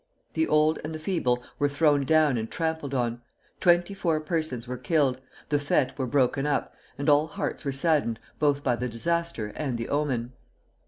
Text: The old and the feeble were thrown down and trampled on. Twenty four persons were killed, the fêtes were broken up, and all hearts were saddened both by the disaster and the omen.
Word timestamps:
The 0.33 0.47
old 0.47 0.79
and 0.83 0.95
the 0.95 0.99
feeble 0.99 1.43
were 1.59 1.69
thrown 1.69 2.05
down 2.05 2.35
and 2.35 2.49
trampled 2.49 2.95
on. 2.95 3.21
Twenty 3.59 3.93
four 3.93 4.19
persons 4.19 4.67
were 4.67 4.75
killed, 4.79 5.21
the 5.49 5.57
fêtes 5.59 5.95
were 5.95 6.07
broken 6.07 6.47
up, 6.47 6.73
and 6.97 7.07
all 7.07 7.27
hearts 7.27 7.63
were 7.63 7.71
saddened 7.71 8.19
both 8.39 8.63
by 8.63 8.75
the 8.75 8.89
disaster 8.89 9.53
and 9.55 9.77
the 9.77 9.89
omen. 9.89 10.33